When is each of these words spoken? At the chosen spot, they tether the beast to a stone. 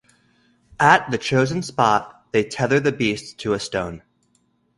At 0.79 1.11
the 1.11 1.19
chosen 1.19 1.61
spot, 1.61 2.25
they 2.31 2.43
tether 2.43 2.79
the 2.79 2.91
beast 2.91 3.37
to 3.41 3.53
a 3.53 3.59
stone. 3.59 4.01